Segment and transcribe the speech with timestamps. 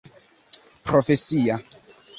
[0.83, 1.59] profesia